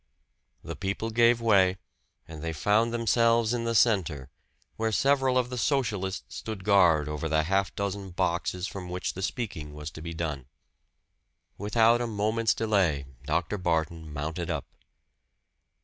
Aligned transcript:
The 0.63 0.75
people 0.75 1.11
gave 1.11 1.39
way, 1.41 1.77
and 2.27 2.41
they 2.41 2.53
found 2.53 2.91
themselves 2.91 3.53
in 3.53 3.65
the 3.65 3.75
center, 3.75 4.31
where 4.75 4.91
several 4.91 5.37
of 5.37 5.51
the 5.51 5.59
Socialists 5.59 6.37
stood 6.37 6.63
guard 6.63 7.07
over 7.07 7.29
the 7.29 7.43
half 7.43 7.75
dozen 7.75 8.09
boxes 8.09 8.65
from 8.65 8.89
which 8.89 9.13
the 9.13 9.21
speaking 9.21 9.75
was 9.75 9.91
to 9.91 10.01
be 10.01 10.15
done. 10.15 10.47
Without 11.55 12.01
a 12.01 12.07
moment's 12.07 12.55
delay, 12.55 13.05
Dr. 13.27 13.59
Barton 13.59 14.11
mounted 14.11 14.49
up. 14.49 14.65